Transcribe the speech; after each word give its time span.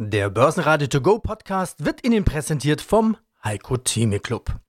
Der 0.00 0.30
Börsenradio 0.30 0.86
To 0.86 1.00
Go 1.00 1.18
Podcast 1.18 1.84
wird 1.84 2.06
Ihnen 2.06 2.24
präsentiert 2.24 2.80
vom 2.80 3.16
Heiko 3.42 3.78
Theme 3.78 4.20
Club. 4.20 4.60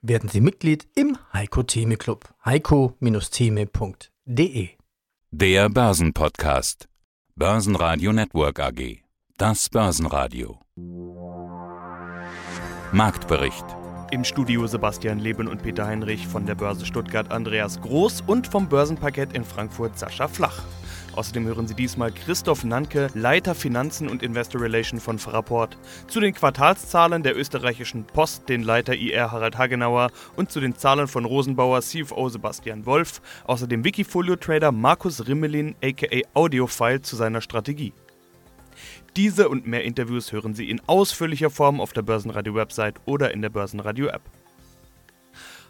Werden 0.00 0.28
Sie 0.28 0.40
Mitglied 0.40 0.86
im 0.94 1.18
Heiko 1.32 1.64
Theme 1.64 1.96
Club. 1.96 2.32
heiko-theme.de 2.44 4.68
Der 5.32 5.68
Börsenpodcast. 5.70 6.88
Börsenradio 7.34 8.12
Network 8.12 8.60
AG. 8.60 8.98
Das 9.38 9.68
Börsenradio. 9.68 10.60
Marktbericht. 12.92 13.64
Im 14.12 14.22
Studio 14.22 14.68
Sebastian 14.68 15.18
Leben 15.18 15.48
und 15.48 15.64
Peter 15.64 15.84
Heinrich 15.84 16.28
von 16.28 16.46
der 16.46 16.54
Börse 16.54 16.86
Stuttgart 16.86 17.32
Andreas 17.32 17.80
Groß 17.80 18.22
und 18.28 18.46
vom 18.46 18.68
Börsenparkett 18.68 19.32
in 19.32 19.44
Frankfurt 19.44 19.98
Sascha 19.98 20.28
Flach. 20.28 20.62
Außerdem 21.16 21.46
hören 21.46 21.66
Sie 21.66 21.74
diesmal 21.74 22.12
Christoph 22.12 22.62
Nanke, 22.62 23.08
Leiter 23.14 23.54
Finanzen 23.54 24.08
und 24.08 24.22
Investor 24.22 24.60
Relation 24.60 25.00
von 25.00 25.18
Fraport, 25.18 25.78
zu 26.08 26.20
den 26.20 26.34
Quartalszahlen 26.34 27.22
der 27.22 27.38
österreichischen 27.38 28.04
Post 28.04 28.50
den 28.50 28.62
Leiter 28.62 28.94
IR 28.94 29.32
Harald 29.32 29.56
Hagenauer 29.56 30.10
und 30.36 30.50
zu 30.50 30.60
den 30.60 30.76
Zahlen 30.76 31.08
von 31.08 31.24
Rosenbauer 31.24 31.80
CFO 31.80 32.28
Sebastian 32.28 32.84
Wolf, 32.84 33.22
außerdem 33.44 33.82
Wikifolio-Trader 33.82 34.72
Markus 34.72 35.26
Rimmelin 35.26 35.74
aka 35.82 36.20
Audiofile 36.34 37.00
zu 37.00 37.16
seiner 37.16 37.40
Strategie. 37.40 37.94
Diese 39.16 39.48
und 39.48 39.66
mehr 39.66 39.84
Interviews 39.84 40.32
hören 40.32 40.54
Sie 40.54 40.68
in 40.68 40.82
ausführlicher 40.86 41.48
Form 41.48 41.80
auf 41.80 41.94
der 41.94 42.02
Börsenradio-Website 42.02 42.96
oder 43.06 43.32
in 43.32 43.40
der 43.40 43.48
Börsenradio-App. 43.48 44.20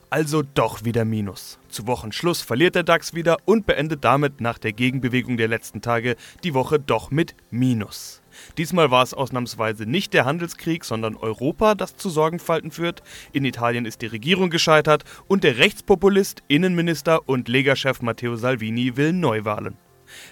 Also 0.09 0.43
doch 0.43 0.85
wieder 0.85 1.05
Minus. 1.05 1.59
Zu 1.69 1.89
Wochenschluss 1.89 2.41
verliert 2.41 2.77
der 2.77 2.85
DAX 2.85 3.15
wieder 3.15 3.39
und 3.45 3.67
beendet 3.67 4.05
damit 4.05 4.41
nach 4.41 4.57
der 4.57 4.73
Gegenbewegung 4.73 5.37
der 5.37 5.49
letzten 5.49 5.83
Tage 5.83 6.15
die 6.45 6.55
Woche 6.55 6.79
doch 6.79 7.11
mit 7.11 7.35
Minus. 7.51 8.23
Diesmal 8.57 8.93
war 8.93 9.03
es 9.03 9.15
ausnahmsweise 9.15 9.85
nicht 9.85 10.15
der 10.15 10.25
Handelskrieg, 10.25 10.85
sondern 10.85 11.17
Europa, 11.17 11.75
das 11.75 11.97
zu 11.97 12.09
Sorgenfalten 12.09 12.71
führt. 12.71 13.03
In 13.33 13.45
Italien 13.45 13.85
ist 13.85 14.01
die 14.01 14.07
Regierung 14.07 14.49
gescheitert 14.49 15.05
und 15.27 15.43
der 15.43 15.59
Rechtspopulist, 15.59 16.43
Innenminister 16.47 17.29
und 17.29 17.49
Lega-Chef 17.49 18.01
Matteo 18.01 18.37
Salvini 18.37 18.97
will 18.97 19.13
Neuwahlen. 19.13 19.77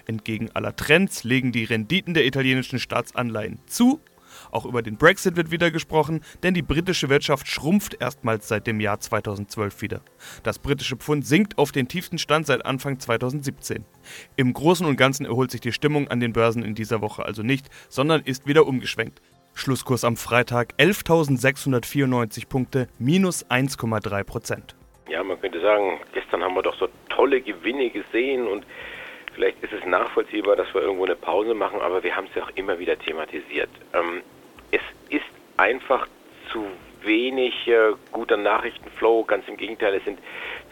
Entgegen 0.07 0.51
aller 0.55 0.77
Trends 0.77 1.25
legen 1.25 1.51
die 1.51 1.65
Renditen 1.65 2.15
der 2.15 2.27
italienischen 2.27 2.79
Staatsanleihen 2.79 3.59
zu 3.67 4.01
auch 4.55 4.65
über 4.67 4.83
den 4.83 4.97
Brexit 4.97 5.37
wird 5.37 5.51
wieder 5.51 5.71
gesprochen, 5.71 6.21
denn 6.43 6.55
die 6.55 6.63
britische 6.63 7.09
Wirtschaft 7.09 7.49
schrumpft 7.49 8.01
erstmals 8.01 8.49
seit 8.49 8.67
dem 8.67 8.81
Jahr 8.81 9.01
2012 9.01 9.83
wieder. 9.83 10.01
Das 10.43 10.59
britische 10.59 10.97
Pfund 10.97 11.27
sinkt 11.27 11.59
auf 11.59 11.73
den 11.73 11.89
tiefsten 11.89 12.19
Stand 12.19 12.47
seit 12.47 12.65
Anfang 12.65 12.99
2017. 12.99 13.85
Im 14.37 14.53
Großen 14.53 14.87
und 14.87 14.97
Ganzen 14.97 15.27
erholt 15.27 15.51
sich 15.51 15.61
die 15.61 15.73
Stimmung 15.73 16.09
an 16.09 16.21
den 16.21 16.33
Börsen 16.33 16.63
in 16.63 16.75
dieser 16.75 17.01
Woche 17.01 17.25
also 17.25 17.43
nicht, 17.43 17.67
sondern 17.89 18.23
ist 18.23 18.47
wieder 18.47 18.67
umgeschwenkt. 18.67 19.21
Schlusskurs 19.55 20.05
am 20.05 20.17
Freitag 20.17 20.75
11.694 20.79 22.49
Punkte, 22.49 22.89
minus 22.99 23.47
1,3 23.47 24.25
Prozent. 24.25 24.77
Ja, 25.09 25.23
man 25.23 25.41
könnte 25.41 25.61
sagen, 25.61 26.01
gestern 26.13 26.43
haben 26.43 26.55
wir 26.55 26.63
doch 26.63 26.77
so 26.77 26.89
tolle 27.09 27.41
Gewinne 27.41 27.91
gesehen 27.91 28.49
und 28.49 28.67
vielleicht 29.35 29.63
ist 29.63 29.73
es 29.73 29.85
nachvollziehbar, 29.87 30.57
dass 30.57 30.73
wir 30.75 30.83
irgendwo 30.83 31.05
eine 31.05 31.15
Pause 31.15 31.55
machen, 31.55 31.81
aber 31.81 32.03
wir 32.03 32.17
haben 32.17 32.27
es 32.27 32.35
ja 32.35 32.45
auch 32.45 32.51
immer 32.57 32.79
wieder 32.79 32.99
thematisiert. 32.99 33.71
Ähm, 33.93 34.23
es 34.75 34.83
ist 35.09 35.25
einfach 35.57 36.09
zu 36.51 36.67
wenig 37.03 37.69
äh, 37.69 37.93
guter 38.11 38.37
Nachrichtenflow. 38.37 39.25
Ganz 39.25 39.47
im 39.47 39.57
Gegenteil, 39.57 39.95
es 39.95 40.05
sind 40.05 40.19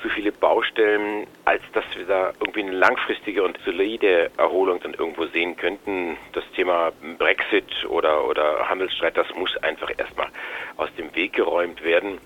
zu 0.01 0.09
viele 0.09 0.33
Baustellen, 0.33 1.27
als 1.45 1.63
dass 1.73 1.85
wir 1.95 2.07
da 2.07 2.33
irgendwie 2.41 2.63
eine 2.63 2.73
langfristige 2.73 3.45
und 3.45 3.59
solide 3.65 4.31
Erholung 4.39 4.81
dann 4.81 4.95
irgendwo 4.95 5.27
sehen 5.27 5.57
könnten. 5.57 6.17
Das 6.33 6.45
Thema 6.57 6.93
Brexit 7.19 7.85
oder, 7.89 8.27
oder 8.27 8.69
Handelsstreit, 8.69 9.17
das 9.17 9.33
muss 9.35 9.57
einfach 9.59 9.91
erstmal 9.97 10.29
aus 10.77 10.89
dem 10.97 11.15
Weg 11.15 11.35
geräumt 11.35 11.85
werden. 11.85 12.19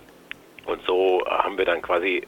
Und 0.65 0.83
so 0.87 1.23
haben 1.27 1.59
wir 1.59 1.65
dann 1.65 1.83
quasi 1.83 2.23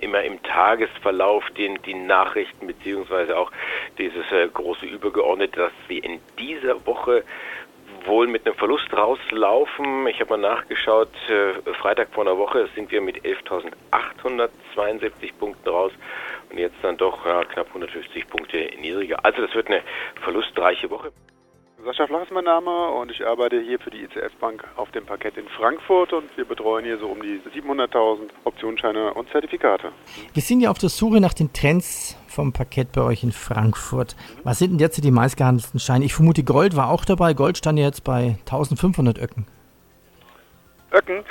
immer 0.00 0.22
im 0.22 0.42
Tagesverlauf 0.42 1.48
den, 1.50 1.80
die 1.82 1.94
Nachrichten 1.94 2.66
beziehungsweise 2.66 3.36
auch 3.36 3.50
dieses 3.98 4.30
äh, 4.30 4.48
große 4.48 4.86
Übergeordnete, 4.86 5.58
dass 5.58 5.72
wir 5.88 6.02
in 6.04 6.20
dieser 6.38 6.84
Woche 6.86 7.24
wohl 8.06 8.26
mit 8.26 8.46
einem 8.46 8.56
Verlust 8.56 8.90
rauslaufen. 8.92 10.06
Ich 10.06 10.20
habe 10.20 10.36
mal 10.36 10.48
nachgeschaut, 10.48 11.10
äh, 11.28 11.54
Freitag 11.74 12.08
vor 12.12 12.24
einer 12.24 12.38
Woche 12.38 12.68
sind 12.74 12.90
wir 12.90 13.00
mit 13.00 13.24
11.872 13.24 15.32
Punkten 15.38 15.68
raus 15.68 15.92
und 16.50 16.58
jetzt 16.58 16.76
dann 16.82 16.96
doch 16.96 17.24
ja, 17.26 17.44
knapp 17.44 17.68
150 17.68 18.26
Punkte 18.28 18.70
niedriger. 18.80 19.24
Also 19.24 19.42
das 19.42 19.54
wird 19.54 19.68
eine 19.68 19.82
verlustreiche 20.22 20.90
Woche. 20.90 21.12
Sascha 21.86 22.08
Flach 22.08 22.22
ist 22.22 22.32
mein 22.32 22.42
Name 22.42 22.88
und 22.88 23.12
ich 23.12 23.24
arbeite 23.24 23.60
hier 23.60 23.78
für 23.78 23.90
die 23.90 24.02
ICF 24.02 24.34
Bank 24.40 24.64
auf 24.74 24.90
dem 24.90 25.06
Parkett 25.06 25.36
in 25.36 25.46
Frankfurt 25.46 26.12
und 26.12 26.36
wir 26.36 26.44
betreuen 26.44 26.84
hier 26.84 26.98
so 26.98 27.06
um 27.06 27.22
die 27.22 27.40
700.000 27.54 28.28
Optionsscheine 28.42 29.14
und 29.14 29.28
Zertifikate. 29.30 29.92
Wir 30.34 30.42
sind 30.42 30.62
ja 30.62 30.72
auf 30.72 30.78
der 30.78 30.88
Suche 30.88 31.20
nach 31.20 31.32
den 31.32 31.52
Trends 31.52 32.18
vom 32.26 32.52
Parkett 32.52 32.90
bei 32.90 33.02
euch 33.02 33.22
in 33.22 33.30
Frankfurt. 33.30 34.16
Was 34.42 34.58
sind 34.58 34.72
denn 34.72 34.78
jetzt 34.80 35.02
die 35.04 35.10
meistgehandelten 35.12 35.78
Scheine? 35.78 36.04
Ich 36.04 36.14
vermute, 36.14 36.42
Gold 36.42 36.74
war 36.74 36.90
auch 36.90 37.04
dabei. 37.04 37.34
Gold 37.34 37.56
stand 37.56 37.78
jetzt 37.78 38.02
bei 38.02 38.36
1500 38.46 39.18
Öcken. 39.18 39.46
Öcken? 40.92 41.24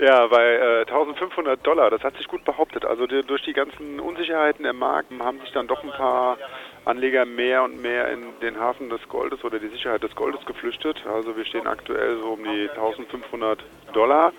Ja, 0.00 0.26
bei 0.28 0.54
äh, 0.56 0.80
1500 0.86 1.66
Dollar, 1.66 1.90
das 1.90 2.02
hat 2.02 2.16
sich 2.16 2.26
gut 2.26 2.42
behauptet. 2.46 2.86
Also 2.86 3.06
die, 3.06 3.22
durch 3.22 3.42
die 3.42 3.52
ganzen 3.52 4.00
Unsicherheiten 4.00 4.64
im 4.64 4.78
Markt 4.78 5.12
haben 5.18 5.40
sich 5.40 5.52
dann 5.52 5.66
doch 5.66 5.84
ein 5.84 5.90
paar 5.90 6.38
Anleger 6.86 7.26
mehr 7.26 7.64
und 7.64 7.82
mehr 7.82 8.10
in 8.10 8.22
den 8.40 8.58
Hafen 8.58 8.88
des 8.88 9.06
Goldes 9.10 9.44
oder 9.44 9.58
die 9.58 9.68
Sicherheit 9.68 10.02
des 10.02 10.16
Goldes 10.16 10.42
geflüchtet. 10.46 11.04
Also 11.06 11.36
wir 11.36 11.44
stehen 11.44 11.66
aktuell 11.66 12.16
so 12.16 12.30
um 12.30 12.42
die 12.44 12.70
1500 12.70 13.62
Dollar, 13.92 14.32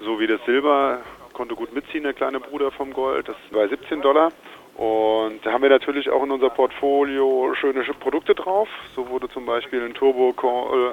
so 0.00 0.20
wie 0.20 0.26
das 0.26 0.44
Silber 0.44 1.00
konnte 1.32 1.54
gut 1.54 1.72
mitziehen, 1.72 2.02
der 2.02 2.12
kleine 2.12 2.38
Bruder 2.38 2.70
vom 2.70 2.92
Gold, 2.92 3.28
das 3.28 3.36
war 3.50 3.66
17 3.66 4.02
Dollar. 4.02 4.30
Und 4.74 5.40
da 5.42 5.52
haben 5.52 5.62
wir 5.62 5.70
natürlich 5.70 6.10
auch 6.10 6.22
in 6.22 6.32
unser 6.32 6.50
Portfolio 6.50 7.54
schöne 7.54 7.82
Produkte 7.98 8.34
drauf. 8.34 8.68
So 8.94 9.08
wurde 9.08 9.30
zum 9.30 9.46
Beispiel 9.46 9.82
ein 9.82 9.94
Turbo 9.94 10.34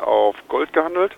auf 0.02 0.36
Gold 0.48 0.72
gehandelt. 0.72 1.12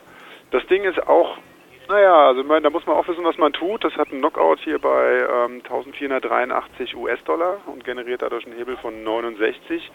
Das 0.50 0.66
Ding 0.66 0.84
ist 0.84 1.08
auch 1.08 1.38
naja, 1.87 2.27
also 2.27 2.41
ich 2.41 2.47
meine, 2.47 2.63
da 2.63 2.69
muss 2.69 2.85
man 2.85 2.97
auch 2.97 3.07
wissen, 3.07 3.23
was 3.23 3.37
man 3.37 3.53
tut. 3.53 3.83
Das 3.83 3.95
hat 3.95 4.11
einen 4.11 4.19
Knockout 4.19 4.59
hier 4.59 4.79
bei 4.79 5.19
ähm, 5.19 5.61
1483 5.63 6.95
US-Dollar 6.95 7.59
und 7.65 7.85
generiert 7.85 8.21
dadurch 8.21 8.45
einen 8.45 8.57
Hebel 8.57 8.75
von 8.77 9.03
69. 9.03 9.89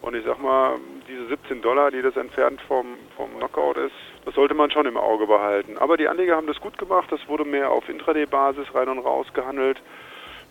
Und 0.00 0.14
ich 0.14 0.24
sag 0.24 0.40
mal, 0.40 0.76
diese 1.08 1.26
17 1.28 1.62
Dollar, 1.62 1.90
die 1.90 2.02
das 2.02 2.16
entfernt 2.16 2.60
vom, 2.62 2.96
vom 3.16 3.36
Knockout 3.38 3.76
ist, 3.76 3.94
das 4.24 4.34
sollte 4.34 4.54
man 4.54 4.70
schon 4.70 4.86
im 4.86 4.96
Auge 4.96 5.26
behalten. 5.26 5.76
Aber 5.78 5.96
die 5.96 6.08
Anleger 6.08 6.36
haben 6.36 6.46
das 6.46 6.60
gut 6.60 6.78
gemacht. 6.78 7.10
Das 7.10 7.26
wurde 7.28 7.44
mehr 7.44 7.70
auf 7.70 7.88
Intraday-Basis 7.88 8.74
rein 8.74 8.88
und 8.88 8.98
raus 9.00 9.26
gehandelt. 9.34 9.80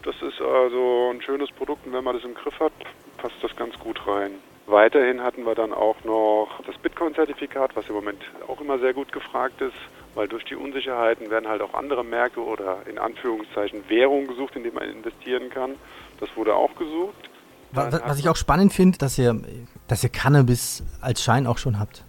Das 0.03 0.15
ist 0.21 0.41
also 0.41 1.11
ein 1.11 1.21
schönes 1.21 1.51
Produkt 1.51 1.85
und 1.85 1.93
wenn 1.93 2.03
man 2.03 2.15
das 2.15 2.25
im 2.25 2.33
Griff 2.33 2.59
hat, 2.59 2.73
passt 3.17 3.35
das 3.41 3.55
ganz 3.55 3.77
gut 3.79 4.05
rein. 4.05 4.31
Weiterhin 4.65 5.23
hatten 5.23 5.45
wir 5.45 5.55
dann 5.55 5.73
auch 5.73 5.95
noch 6.03 6.49
das 6.65 6.77
Bitcoin-Zertifikat, 6.77 7.75
was 7.75 7.87
im 7.89 7.95
Moment 7.95 8.21
auch 8.47 8.59
immer 8.59 8.79
sehr 8.79 8.93
gut 8.93 9.11
gefragt 9.11 9.61
ist 9.61 9.73
weil 10.15 10.27
durch 10.27 10.45
die 10.45 10.55
Unsicherheiten 10.55 11.29
werden 11.29 11.47
halt 11.47 11.61
auch 11.61 11.73
andere 11.73 12.03
Märkte 12.03 12.41
oder 12.41 12.77
in 12.87 12.97
Anführungszeichen 12.97 13.83
Währungen 13.89 14.27
gesucht, 14.27 14.55
in 14.55 14.63
die 14.63 14.71
man 14.71 14.83
investieren 14.83 15.49
kann. 15.49 15.75
Das 16.19 16.29
wurde 16.35 16.55
auch 16.55 16.75
gesucht. 16.75 17.29
Was, 17.71 18.01
was 18.05 18.19
ich 18.19 18.29
auch 18.29 18.35
spannend 18.35 18.71
finde, 18.71 18.99
dass 18.99 19.17
ihr, 19.17 19.39
dass 19.87 20.03
ihr 20.03 20.09
Cannabis 20.09 20.83
als 21.01 21.23
Schein 21.23 21.47
auch 21.47 21.57
schon 21.57 21.79
habt. 21.79 22.05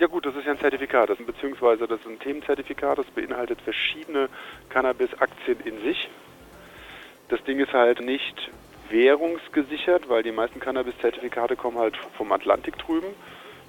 Ja 0.00 0.06
gut, 0.06 0.24
das 0.24 0.34
ist 0.34 0.46
ja 0.46 0.52
ein 0.52 0.58
Zertifikat, 0.58 1.10
das, 1.10 1.18
beziehungsweise 1.18 1.86
das 1.86 2.00
ist 2.00 2.06
ein 2.06 2.18
Themenzertifikat, 2.18 2.98
das 2.98 3.06
beinhaltet 3.06 3.60
verschiedene 3.60 4.28
Cannabis-Aktien 4.70 5.60
in 5.64 5.78
sich. 5.82 6.08
Das 7.28 7.44
Ding 7.44 7.60
ist 7.60 7.72
halt 7.72 8.00
nicht 8.00 8.50
währungsgesichert, 8.88 10.08
weil 10.08 10.22
die 10.22 10.32
meisten 10.32 10.58
Cannabis-Zertifikate 10.58 11.54
kommen 11.54 11.78
halt 11.78 11.96
vom 12.16 12.32
Atlantik 12.32 12.78
drüben. 12.78 13.08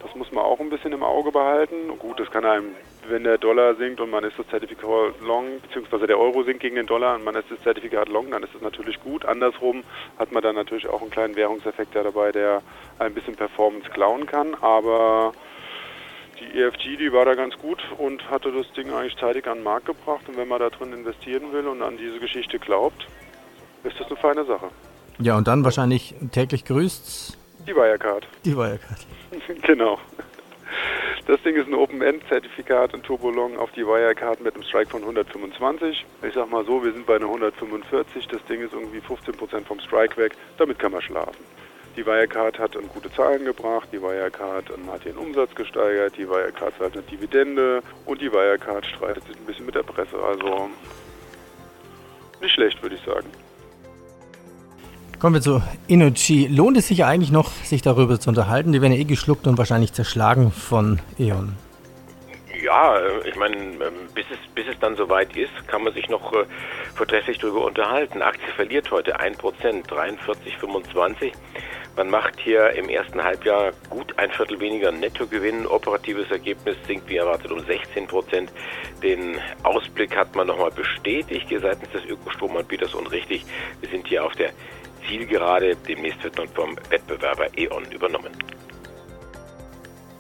Das 0.02 0.16
muss 0.16 0.32
man 0.32 0.44
auch 0.44 0.60
ein 0.60 0.70
bisschen 0.70 0.94
im 0.94 1.04
Auge 1.04 1.32
behalten. 1.32 1.76
Gut, 2.00 2.20
das 2.20 2.32
kann 2.32 2.44
einem, 2.44 2.76
wenn 3.08 3.24
der 3.24 3.38
Dollar 3.38 3.76
sinkt 3.76 4.00
und 4.02 4.10
man 4.10 4.24
ist 4.24 4.38
das 4.40 4.48
Zertifikat 4.48 5.22
long, 5.22 5.60
beziehungsweise 5.62 6.08
der 6.08 6.20
Euro 6.20 6.44
sinkt 6.44 6.62
gegen 6.62 6.76
den 6.76 6.88
Dollar 6.88 7.16
und 7.16 7.24
man 7.24 7.36
ist 7.36 7.52
das 7.52 7.62
Zertifikat 7.62 8.10
long, 8.10 8.32
dann 8.32 8.42
ist 8.44 8.54
das 8.54 8.62
natürlich 8.62 9.00
gut. 9.02 9.26
Andersrum 9.26 9.84
hat 10.18 10.32
man 10.32 10.42
dann 10.42 10.56
natürlich 10.56 10.88
auch 10.88 11.02
einen 11.02 11.12
kleinen 11.12 11.36
Währungseffekt 11.36 11.96
dabei, 11.96 12.32
der 12.32 12.62
ein 13.00 13.14
bisschen 13.14 13.36
Performance 13.36 13.90
klauen 13.90 14.26
kann. 14.26 14.56
Aber 14.62 15.34
die 16.40 16.60
EFG, 16.60 16.98
die 16.98 17.14
war 17.14 17.26
da 17.26 17.36
ganz 17.36 17.56
gut 17.58 17.80
und 17.98 18.30
hatte 18.30 18.52
das 18.52 18.72
Ding 18.74 18.92
eigentlich 18.92 19.18
zeitig 19.18 19.48
an 19.48 19.60
den 19.60 19.64
Markt 19.64 19.86
gebracht. 19.86 20.28
Und 20.28 20.38
wenn 20.38 20.48
man 20.48 20.60
da 20.60 20.70
drin 20.70 20.94
investieren 20.94 21.52
will 21.52 21.68
und 21.68 21.84
an 21.84 21.98
diese 21.98 22.20
Geschichte 22.20 22.58
glaubt, 22.58 23.06
ist 23.84 24.00
das 24.00 24.08
eine 24.08 24.16
feine 24.16 24.46
Sache. 24.46 24.70
Ja, 25.20 25.38
und 25.38 25.48
dann 25.48 25.64
wahrscheinlich 25.64 26.16
täglich 26.32 26.66
grüßt. 26.66 27.38
Die 27.68 27.76
Wirecard. 27.76 28.28
Die 28.44 28.58
Wirecard. 28.58 29.06
genau. 29.62 30.00
Das 31.28 31.42
Ding 31.44 31.56
ist 31.56 31.68
ein 31.68 31.74
Open-End-Zertifikat, 31.74 32.94
ein 32.94 33.04
Turbolong 33.04 33.58
auf 33.58 33.72
die 33.72 33.86
Wirecard 33.86 34.42
mit 34.42 34.56
einem 34.56 34.64
Strike 34.64 34.90
von 34.90 35.02
125. 35.02 36.06
Ich 36.24 36.34
sag 36.34 36.50
mal 36.50 36.66
so, 36.66 36.84
wir 36.84 36.92
sind 36.92 37.06
bei 37.06 37.16
einer 37.16 37.26
145. 37.26 38.28
Das 38.28 38.44
Ding 38.46 38.62
ist 38.62 38.74
irgendwie 38.74 39.00
15% 39.00 39.66
vom 39.66 39.80
Strike 39.80 40.18
weg. 40.18 40.36
Damit 40.58 40.80
kann 40.80 40.92
man 40.92 41.02
schlafen. 41.02 41.44
Die 41.96 42.06
Wirecard 42.06 42.58
hat 42.58 42.78
gute 42.94 43.12
Zahlen 43.12 43.44
gebracht, 43.44 43.90
die 43.92 44.02
Wirecard 44.02 44.70
hat 44.70 45.06
ihren 45.06 45.18
Umsatz 45.18 45.54
gesteigert, 45.54 46.18
die 46.18 46.28
Wirecard 46.28 46.74
zahlt 46.78 46.94
eine 46.94 47.02
Dividende 47.04 47.84
und 48.06 48.22
die 48.22 48.32
Wirecard 48.32 48.86
streitet 48.86 49.26
sich 49.26 49.36
ein 49.36 49.46
bisschen 49.46 49.66
mit 49.66 49.76
der 49.76 49.84
Presse. 49.84 50.18
Also 50.18 50.70
nicht 52.40 52.54
schlecht, 52.54 52.82
würde 52.82 52.96
ich 52.96 53.04
sagen. 53.04 53.30
Kommen 55.22 55.36
wir 55.36 55.42
zu 55.42 55.62
Innochi. 55.86 56.48
Lohnt 56.48 56.78
es 56.78 56.88
sich 56.88 57.06
eigentlich 57.06 57.32
noch, 57.32 57.52
sich 57.52 57.84
darüber 57.84 58.20
zu 58.20 58.30
unterhalten? 58.30 58.72
Die 58.72 58.82
werden 58.82 58.94
ja 58.94 58.98
eh 58.98 59.04
geschluckt 59.04 59.46
und 59.46 59.56
wahrscheinlich 59.56 59.94
zerschlagen 59.94 60.52
von 60.52 60.98
E.ON. 61.20 61.56
Ja, 62.64 62.98
äh, 62.98 63.30
ich 63.30 63.36
meine, 63.36 63.56
ähm, 63.56 64.10
bis 64.16 64.26
es, 64.32 64.40
bis 64.56 64.66
es 64.68 64.80
dann 64.80 64.96
soweit 64.96 65.38
ist, 65.38 65.52
kann 65.68 65.84
man 65.84 65.94
sich 65.94 66.10
noch 66.10 66.34
äh, 66.34 66.46
vortrefflich 66.96 67.38
darüber 67.38 67.66
unterhalten. 67.68 68.24
Aktie 68.24 68.52
verliert 68.56 68.90
heute 68.90 69.20
1%, 69.20 69.38
43,25. 69.86 71.34
Man 71.96 72.10
macht 72.10 72.40
hier 72.40 72.72
im 72.72 72.90
ersten 72.90 73.24
Halbjahr 73.24 73.74
gut 73.92 74.18
ein 74.18 74.32
Viertel 74.32 74.60
weniger 74.60 74.92
Nettogewinn. 74.92 75.68
Operatives 75.68 76.32
Ergebnis 76.32 76.78
sinkt 76.88 77.08
wie 77.10 77.18
erwartet 77.18 77.52
um 77.52 77.60
16 77.60 78.08
Prozent. 78.08 78.52
Den 79.04 79.38
Ausblick 79.62 80.18
hat 80.18 80.36
man 80.36 80.48
nochmal 80.48 80.72
bestätigt 80.72 81.48
seitens 81.62 81.92
des 81.92 82.06
Ökostromanbieters 82.06 82.96
und 82.96 83.12
richtig, 83.12 83.46
wir 83.82 83.90
sind 83.90 84.08
hier 84.08 84.26
auf 84.26 84.34
der 84.34 84.50
Zielgerade. 85.08 85.76
Demnächst 85.88 86.24
wird 86.24 86.38
nun 86.38 86.48
vom 86.50 86.76
Wettbewerber 86.90 87.48
E.ON 87.58 87.86
übernommen. 87.92 88.32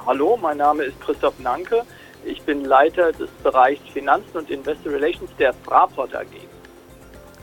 Hallo, 0.05 0.37
mein 0.41 0.57
Name 0.57 0.83
ist 0.83 0.99
Christoph 1.01 1.37
Nanke. 1.39 1.83
Ich 2.25 2.41
bin 2.43 2.65
Leiter 2.65 3.11
des 3.11 3.29
Bereichs 3.43 3.81
Finanzen 3.93 4.37
und 4.37 4.49
Investor 4.49 4.91
Relations 4.91 5.29
der 5.37 5.53
Fraport 5.53 6.15
AG. 6.15 6.27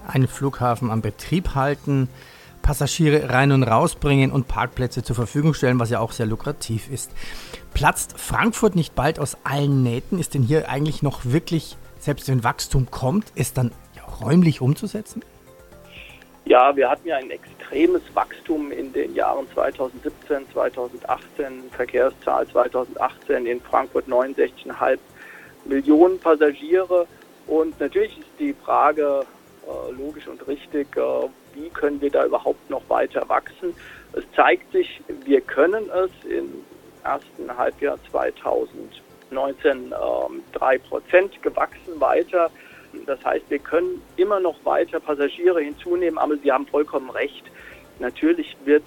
Einen 0.07 0.29
Flughafen 0.29 0.91
am 0.91 1.03
Betrieb 1.03 1.55
halten, 1.55 2.09
Passagiere 2.63 3.31
rein 3.31 3.53
und 3.53 3.63
rausbringen 3.63 4.31
und 4.31 4.47
Parkplätze 4.47 5.03
zur 5.03 5.17
Verfügung 5.17 5.55
stellen, 5.55 5.81
was 5.81 5.91
ja 5.91 6.01
auch 6.01 6.13
sehr 6.13 6.27
lukrativ 6.27 6.91
ist. 6.91 7.13
Platzt 7.73 8.19
Frankfurt 8.19 8.75
nicht 8.75 8.95
bald 8.95 9.19
aus 9.19 9.39
allen 9.45 9.83
Nähten? 9.83 10.19
Ist 10.19 10.35
denn 10.35 10.43
hier 10.43 10.69
eigentlich 10.69 11.03
noch 11.03 11.25
wirklich, 11.25 11.77
selbst 11.99 12.29
wenn 12.29 12.45
Wachstum 12.45 12.91
kommt, 12.91 13.33
es 13.37 13.53
dann 13.53 13.73
räumlich 14.21 14.61
umzusetzen? 14.61 15.23
Ja, 16.49 16.75
wir 16.75 16.89
hatten 16.89 17.07
ja 17.07 17.19
ein 17.19 17.31
extremes 17.31 18.01
Wachstum 18.15 18.73
in 18.73 18.91
den 18.91 19.15
Jahren 19.15 19.47
2017, 19.53 20.51
2018, 20.51 21.65
Verkehrszahl 21.71 22.49
2018 22.49 23.45
in 23.45 23.61
Frankfurt 23.61 24.07
69,5 24.07 24.99
Millionen 25.67 26.19
Passagiere. 26.19 27.07
Und 27.47 27.79
natürlich 27.79 28.19
ist 28.19 28.31
die 28.39 28.55
Frage 28.55 29.27
äh, 29.67 29.93
logisch 29.93 30.27
und 30.27 30.49
richtig, 30.49 30.97
äh, 30.97 31.29
wie 31.53 31.69
können 31.69 32.01
wir 32.01 32.11
da 32.11 32.25
überhaupt 32.25 32.71
noch 32.71 32.89
weiter 32.89 33.29
wachsen. 33.29 33.75
Es 34.15 34.25
zeigt 34.35 34.73
sich, 34.73 35.03
wir 35.27 35.43
können 35.43 35.91
es 35.91 36.31
im 36.31 36.65
ersten 37.05 37.59
Halbjahr 37.59 37.99
2019 38.11 39.93
ähm, 39.93 40.43
drei 40.55 40.79
Prozent 40.79 41.43
gewachsen 41.43 42.01
weiter. 42.01 42.51
Das 43.07 43.25
heißt, 43.25 43.45
wir 43.49 43.59
können 43.59 44.03
immer 44.17 44.41
noch 44.41 44.65
weiter 44.65 45.01
Passagiere 45.01 45.61
hinzunehmen, 45.61 46.19
aber 46.19 46.37
Sie 46.37 46.51
haben 46.51 46.67
vollkommen 46.67 47.11
recht. 47.11 47.45
Natürlich 47.99 48.57
wird 48.65 48.85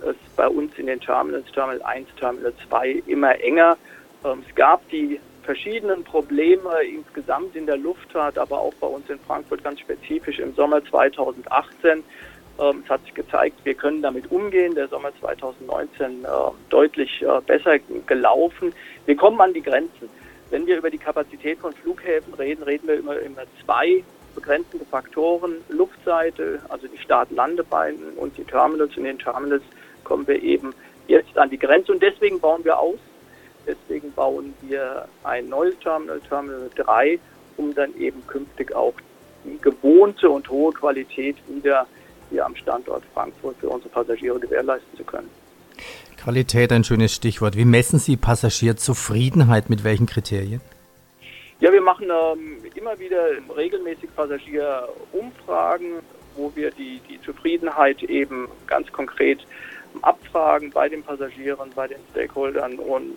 es 0.00 0.16
bei 0.36 0.48
uns 0.48 0.76
in 0.78 0.86
den 0.86 1.00
Terminals, 1.00 1.50
Terminal 1.52 1.82
1, 1.82 2.08
Terminal 2.18 2.52
2, 2.68 3.02
immer 3.06 3.40
enger. 3.40 3.76
Ähm, 4.24 4.42
es 4.48 4.54
gab 4.54 4.88
die 4.90 5.20
verschiedenen 5.42 6.04
Probleme 6.04 6.70
insgesamt 6.84 7.56
in 7.56 7.66
der 7.66 7.76
Luftfahrt, 7.76 8.38
aber 8.38 8.60
auch 8.60 8.74
bei 8.74 8.86
uns 8.86 9.08
in 9.08 9.18
Frankfurt 9.20 9.64
ganz 9.64 9.80
spezifisch 9.80 10.38
im 10.38 10.54
Sommer 10.54 10.84
2018. 10.84 12.04
Ähm, 12.60 12.82
es 12.84 12.90
hat 12.90 13.02
sich 13.04 13.14
gezeigt, 13.14 13.56
wir 13.64 13.74
können 13.74 14.02
damit 14.02 14.30
umgehen. 14.30 14.74
Der 14.74 14.88
Sommer 14.88 15.10
2019 15.20 16.24
äh, 16.24 16.26
deutlich 16.68 17.22
äh, 17.22 17.40
besser 17.46 17.78
gelaufen. 18.06 18.74
Wir 19.06 19.16
kommen 19.16 19.40
an 19.40 19.54
die 19.54 19.62
Grenzen. 19.62 20.10
Wenn 20.50 20.66
wir 20.66 20.78
über 20.78 20.90
die 20.90 20.98
Kapazität 20.98 21.58
von 21.58 21.74
Flughäfen 21.74 22.32
reden, 22.34 22.62
reden 22.62 22.88
wir 22.88 22.98
immer 22.98 23.18
über 23.18 23.42
zwei 23.64 24.02
begrenzende 24.34 24.86
Faktoren. 24.86 25.56
Luftseite, 25.68 26.60
also 26.68 26.86
die 26.86 26.98
Start-Landebeine 26.98 27.98
und 28.16 28.36
die 28.38 28.44
Terminals. 28.44 28.96
In 28.96 29.04
den 29.04 29.18
Terminals 29.18 29.62
kommen 30.04 30.26
wir 30.26 30.42
eben 30.42 30.74
jetzt 31.06 31.36
an 31.36 31.50
die 31.50 31.58
Grenze 31.58 31.92
und 31.92 32.02
deswegen 32.02 32.40
bauen 32.40 32.64
wir 32.64 32.78
aus. 32.78 32.98
Deswegen 33.66 34.12
bauen 34.12 34.54
wir 34.62 35.06
ein 35.24 35.48
neues 35.48 35.78
Terminal, 35.80 36.20
Terminal 36.20 36.70
3, 36.76 37.18
um 37.58 37.74
dann 37.74 37.94
eben 37.98 38.26
künftig 38.26 38.74
auch 38.74 38.94
die 39.44 39.58
gewohnte 39.60 40.30
und 40.30 40.48
hohe 40.48 40.72
Qualität 40.72 41.36
wieder 41.48 41.86
hier 42.30 42.46
am 42.46 42.56
Standort 42.56 43.02
Frankfurt 43.12 43.56
für 43.60 43.68
unsere 43.68 43.90
Passagiere 43.90 44.38
gewährleisten 44.38 44.96
zu 44.96 45.04
können. 45.04 45.30
Qualität, 46.18 46.72
ein 46.72 46.82
schönes 46.82 47.14
Stichwort. 47.14 47.56
Wie 47.56 47.64
messen 47.64 47.98
Sie 47.98 48.16
Passagierzufriedenheit? 48.16 49.70
Mit 49.70 49.84
welchen 49.84 50.06
Kriterien? 50.06 50.60
Ja, 51.60 51.72
wir 51.72 51.80
machen 51.80 52.08
ähm, 52.10 52.58
immer 52.74 52.98
wieder 52.98 53.28
regelmäßig 53.56 54.14
Passagierumfragen, 54.14 56.00
wo 56.36 56.52
wir 56.54 56.70
die, 56.72 57.00
die 57.08 57.20
Zufriedenheit 57.22 58.02
eben 58.02 58.48
ganz 58.66 58.90
konkret 58.92 59.40
abfragen 60.02 60.70
bei 60.70 60.88
den 60.88 61.02
Passagieren, 61.02 61.70
bei 61.74 61.86
den 61.86 61.98
Stakeholdern. 62.10 62.78
Und 62.78 63.16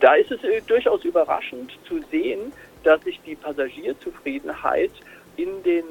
da 0.00 0.14
ist 0.14 0.30
es 0.30 0.42
äh, 0.42 0.62
durchaus 0.66 1.04
überraschend 1.04 1.72
zu 1.86 2.00
sehen, 2.10 2.52
dass 2.82 3.02
sich 3.04 3.20
die 3.26 3.34
Passagierzufriedenheit 3.34 4.92
in 5.36 5.62
den, 5.64 5.84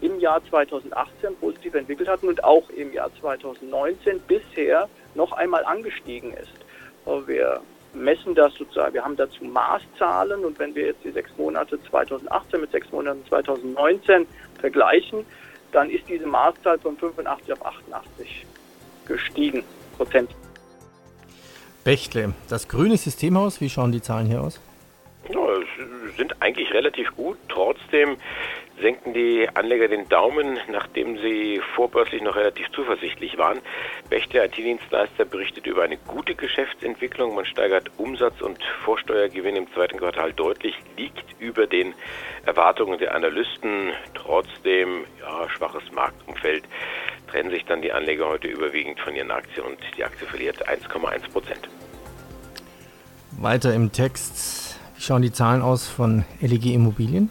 im 0.00 0.18
Jahr 0.18 0.44
2018 0.48 1.36
positiv 1.40 1.74
entwickelt 1.74 2.08
hat 2.08 2.24
und 2.24 2.42
auch 2.42 2.68
im 2.70 2.92
Jahr 2.92 3.10
2019 3.20 4.20
bisher 4.26 4.88
noch 5.14 5.32
einmal 5.32 5.64
angestiegen 5.64 6.32
ist. 6.32 6.52
Wir 7.26 7.60
messen 7.94 8.34
das 8.34 8.54
sozusagen, 8.54 8.94
wir 8.94 9.04
haben 9.04 9.16
dazu 9.16 9.44
Maßzahlen 9.44 10.44
und 10.44 10.58
wenn 10.58 10.74
wir 10.74 10.86
jetzt 10.86 11.04
die 11.04 11.10
sechs 11.10 11.30
Monate 11.36 11.78
2018 11.90 12.60
mit 12.60 12.70
sechs 12.70 12.90
Monaten 12.90 13.24
2019 13.28 14.26
vergleichen, 14.60 15.26
dann 15.72 15.90
ist 15.90 16.08
diese 16.08 16.26
Maßzahl 16.26 16.78
von 16.78 16.96
85 16.96 17.52
auf 17.52 17.66
88 17.66 18.46
gestiegen 19.06 19.64
Prozent. 19.96 20.30
Bechtle, 21.84 22.32
das 22.48 22.68
grüne 22.68 22.96
Systemhaus, 22.96 23.60
wie 23.60 23.68
schauen 23.68 23.92
die 23.92 24.00
Zahlen 24.00 24.26
hier 24.26 24.40
aus? 24.40 24.60
Ja, 25.28 25.38
sind 26.16 26.40
eigentlich 26.40 26.72
relativ 26.72 27.14
gut. 27.16 27.36
Trotzdem 27.48 28.16
senken 28.80 29.12
die 29.12 29.48
Anleger 29.54 29.88
den 29.88 30.08
Daumen, 30.08 30.58
nachdem 30.70 31.18
sie 31.18 31.60
vorbörslich 31.74 32.22
noch 32.22 32.36
relativ 32.36 32.70
zuversichtlich 32.72 33.38
waren. 33.38 33.60
Bechtle 34.08 34.44
IT-Dienstleister 34.44 35.24
berichtet 35.24 35.66
über 35.66 35.82
eine 35.82 35.96
gute 35.96 36.34
Geschäftsentwicklung. 36.34 37.34
Man 37.34 37.44
steigert 37.44 37.90
Umsatz 37.98 38.40
und 38.40 38.62
Vorsteuergewinn 38.84 39.56
im 39.56 39.72
zweiten 39.72 39.98
Quartal 39.98 40.32
deutlich, 40.32 40.74
liegt 40.96 41.24
über 41.38 41.66
den 41.66 41.94
Erwartungen 42.44 42.98
der 42.98 43.14
Analysten. 43.14 43.92
Trotzdem, 44.14 45.04
ja, 45.20 45.48
schwaches 45.50 45.90
Marktumfeld 45.92 46.64
trennen 47.28 47.50
sich 47.50 47.64
dann 47.64 47.82
die 47.82 47.92
Anleger 47.92 48.28
heute 48.28 48.48
überwiegend 48.48 49.00
von 49.00 49.14
ihren 49.14 49.30
Aktien 49.30 49.64
und 49.64 49.78
die 49.96 50.04
Aktie 50.04 50.26
verliert 50.26 50.68
1,1 50.68 51.30
Prozent. 51.30 51.68
Weiter 53.38 53.74
im 53.74 53.92
Text. 53.92 54.78
Wie 54.96 55.02
schauen 55.02 55.22
die 55.22 55.32
Zahlen 55.32 55.62
aus 55.62 55.88
von 55.88 56.24
LEG 56.40 56.66
Immobilien? 56.66 57.30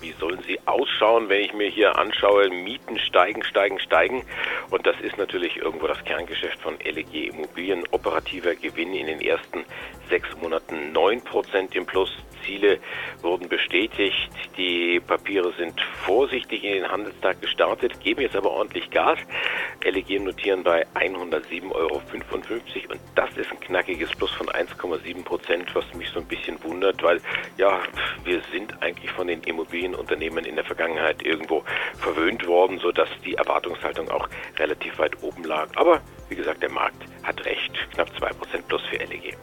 Wie 0.00 0.14
sollen 0.18 0.42
sie 0.46 0.58
ausschauen, 0.66 1.28
wenn 1.28 1.42
ich 1.42 1.52
mir 1.52 1.68
hier 1.68 1.98
anschaue, 1.98 2.48
Mieten 2.48 2.98
steigen, 2.98 3.44
steigen, 3.44 3.78
steigen. 3.78 4.24
Und 4.70 4.86
das 4.86 4.98
ist 5.00 5.18
natürlich 5.18 5.56
irgendwo 5.56 5.86
das 5.86 6.02
Kerngeschäft 6.04 6.60
von 6.60 6.78
LEG 6.78 7.28
Immobilien. 7.28 7.84
Operativer 7.90 8.54
Gewinn 8.54 8.94
in 8.94 9.06
den 9.06 9.20
ersten 9.20 9.64
sechs 10.08 10.28
Monaten 10.40 10.94
9% 10.94 11.74
im 11.76 11.86
Plus, 11.86 12.10
Ziele 12.44 12.78
wurden 13.22 13.48
bestätigt. 13.48 14.30
Die 14.56 15.00
Papiere 15.00 15.52
sind 15.58 15.80
vorsichtig 16.04 16.64
in 16.64 16.74
den 16.74 16.90
Handelstag 16.90 17.40
gestartet, 17.40 18.00
geben 18.00 18.22
jetzt 18.22 18.36
aber 18.36 18.50
ordentlich 18.50 18.90
Gas. 18.90 19.18
LEG 19.82 20.20
notieren 20.20 20.62
bei 20.62 20.86
107,55 20.94 21.72
Euro 21.72 22.02
und 22.90 23.00
das 23.14 23.30
ist 23.36 23.50
ein 23.50 23.60
knackiges 23.60 24.10
Plus 24.10 24.30
von 24.32 24.48
1,7 24.48 25.24
Prozent, 25.24 25.74
was 25.74 25.84
mich 25.94 26.08
so 26.10 26.20
ein 26.20 26.26
bisschen 26.26 26.62
wundert, 26.62 27.02
weil 27.02 27.20
ja, 27.56 27.80
wir 28.24 28.42
sind 28.52 28.82
eigentlich 28.82 29.10
von 29.12 29.26
den 29.26 29.42
Immobilienunternehmen 29.42 30.44
in 30.44 30.56
der 30.56 30.64
Vergangenheit 30.64 31.22
irgendwo 31.22 31.64
verwöhnt 31.98 32.46
worden, 32.46 32.78
sodass 32.78 33.08
die 33.24 33.34
Erwartungshaltung 33.34 34.10
auch 34.10 34.28
relativ 34.58 34.98
weit 34.98 35.22
oben 35.22 35.44
lag. 35.44 35.68
Aber 35.76 36.00
wie 36.28 36.36
gesagt, 36.36 36.62
der 36.62 36.70
Markt 36.70 37.02
hat 37.22 37.44
recht, 37.44 37.72
knapp 37.92 38.08
2 38.18 38.28
Prozent 38.30 38.68
plus 38.68 38.82
für 38.86 38.96
LEG. 38.96 39.36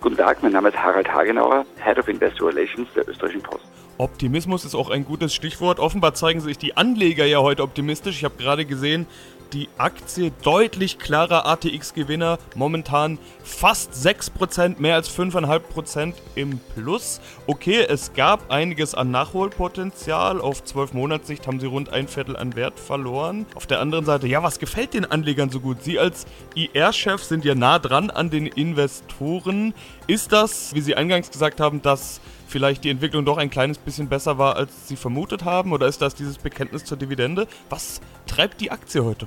Guten 0.00 0.16
Tag, 0.16 0.40
mein 0.44 0.52
Name 0.52 0.68
ist 0.68 0.76
Harald 0.76 1.12
Hagenauer, 1.12 1.66
Head 1.84 1.98
of 1.98 2.06
Investor 2.06 2.50
Relations 2.50 2.88
der 2.94 3.08
Österreichischen 3.08 3.42
Post. 3.42 3.64
Optimismus 3.98 4.64
ist 4.64 4.76
auch 4.76 4.90
ein 4.90 5.04
gutes 5.04 5.34
Stichwort. 5.34 5.80
Offenbar 5.80 6.14
zeigen 6.14 6.40
sich 6.40 6.56
die 6.56 6.76
Anleger 6.76 7.24
ja 7.24 7.40
heute 7.40 7.64
optimistisch. 7.64 8.18
Ich 8.18 8.24
habe 8.24 8.36
gerade 8.36 8.64
gesehen, 8.64 9.06
die 9.52 9.68
Aktie 9.78 10.32
deutlich 10.42 10.98
klarer 10.98 11.46
ATX-Gewinner, 11.46 12.38
momentan 12.54 13.18
fast 13.42 13.92
6%, 13.92 14.80
mehr 14.80 14.94
als 14.94 15.10
5,5% 15.10 16.14
im 16.34 16.60
Plus. 16.74 17.20
Okay, 17.46 17.84
es 17.88 18.12
gab 18.12 18.50
einiges 18.50 18.94
an 18.94 19.10
Nachholpotenzial. 19.10 20.40
Auf 20.40 20.64
12 20.64 20.92
Monatssicht 20.92 21.46
haben 21.46 21.60
sie 21.60 21.66
rund 21.66 21.90
ein 21.92 22.08
Viertel 22.08 22.36
an 22.36 22.56
Wert 22.56 22.78
verloren. 22.78 23.46
Auf 23.54 23.66
der 23.66 23.80
anderen 23.80 24.04
Seite, 24.04 24.26
ja, 24.26 24.42
was 24.42 24.58
gefällt 24.58 24.94
den 24.94 25.04
Anlegern 25.04 25.50
so 25.50 25.60
gut? 25.60 25.82
Sie 25.82 25.98
als 25.98 26.26
IR-Chef 26.54 27.22
sind 27.22 27.44
ja 27.44 27.54
nah 27.54 27.78
dran 27.78 28.10
an 28.10 28.30
den 28.30 28.46
Investoren. 28.46 29.74
Ist 30.06 30.32
das, 30.32 30.74
wie 30.74 30.80
Sie 30.80 30.94
eingangs 30.94 31.30
gesagt 31.30 31.60
haben, 31.60 31.82
dass 31.82 32.20
vielleicht 32.48 32.84
die 32.84 32.90
Entwicklung 32.90 33.24
doch 33.24 33.36
ein 33.36 33.50
kleines 33.50 33.78
bisschen 33.78 34.08
besser 34.08 34.38
war, 34.38 34.56
als 34.56 34.88
Sie 34.88 34.96
vermutet 34.96 35.44
haben? 35.44 35.72
Oder 35.72 35.86
ist 35.86 36.02
das 36.02 36.14
dieses 36.14 36.38
Bekenntnis 36.38 36.84
zur 36.84 36.96
Dividende? 36.96 37.46
Was 37.68 38.00
treibt 38.26 38.60
die 38.60 38.70
Aktie 38.70 39.04
heute? 39.04 39.26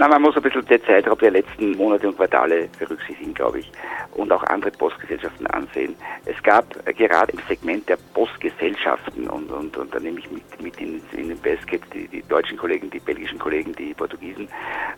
Na, 0.00 0.08
man 0.08 0.22
muss 0.22 0.34
ein 0.34 0.40
bisschen 0.40 0.64
den 0.64 0.82
Zeitraum 0.84 1.18
der 1.18 1.32
letzten 1.32 1.72
Monate 1.76 2.08
und 2.08 2.16
Quartale 2.16 2.70
berücksichtigen, 2.78 3.34
glaube 3.34 3.58
ich, 3.58 3.70
und 4.14 4.32
auch 4.32 4.42
andere 4.44 4.70
Postgesellschaften 4.70 5.46
ansehen. 5.48 5.94
Es 6.24 6.42
gab 6.42 6.64
äh, 6.88 6.94
gerade 6.94 7.32
im 7.32 7.38
Segment 7.46 7.86
der 7.86 7.98
Postgesellschaften, 8.14 9.28
und, 9.28 9.50
und, 9.50 9.76
und 9.76 9.94
da 9.94 10.00
nehme 10.00 10.20
ich 10.20 10.30
mit, 10.30 10.62
mit 10.62 10.80
in, 10.80 11.02
in 11.12 11.28
den 11.28 11.38
Basket 11.40 11.82
die, 11.92 12.08
die 12.08 12.22
deutschen 12.22 12.56
Kollegen, 12.56 12.88
die 12.88 12.98
belgischen 12.98 13.38
Kollegen, 13.38 13.74
die 13.74 13.92
Portugiesen, 13.92 14.48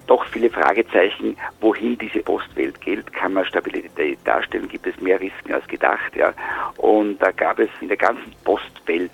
doch 0.06 0.25
viele 0.26 0.49
Fragezeichen, 0.49 1.37
wohin 1.61 1.99
diese 1.99 2.21
Postwelt 2.21 2.80
geht. 2.80 3.12
Kann 3.12 3.32
man 3.32 3.44
Stabilität 3.44 4.21
darstellen? 4.23 4.68
Gibt 4.68 4.87
es 4.87 5.00
mehr 5.00 5.21
Risiken 5.21 5.52
als 5.52 5.66
gedacht? 5.66 6.14
Ja? 6.14 6.32
Und 6.76 7.21
da 7.21 7.32
gab 7.32 7.59
es 7.59 7.71
in 7.80 7.88
der 7.88 7.97
ganzen 7.97 8.32
Postwelt 8.44 9.11